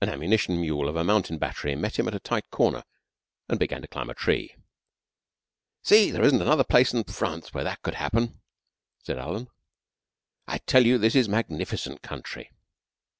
An 0.00 0.08
ammunition 0.08 0.60
mule 0.60 0.88
of 0.88 0.96
a 0.96 1.04
mountain 1.04 1.38
battery 1.38 1.76
met 1.76 1.96
him 1.96 2.08
at 2.08 2.14
a 2.16 2.18
tight 2.18 2.50
corner, 2.50 2.82
and 3.48 3.56
began 3.56 3.80
to 3.82 3.86
climb 3.86 4.10
a 4.10 4.14
tree. 4.14 4.56
"See! 5.84 6.10
There 6.10 6.24
isn't 6.24 6.42
another 6.42 6.64
place 6.64 6.92
in 6.92 7.04
France 7.04 7.54
where 7.54 7.62
that 7.62 7.82
could 7.82 7.94
happen," 7.94 8.40
said 9.04 9.16
Alan. 9.16 9.46
"I 10.48 10.58
tell 10.58 10.84
you, 10.84 10.98
this 10.98 11.14
is 11.14 11.28
a 11.28 11.30
magnificent 11.30 12.02
country." 12.02 12.50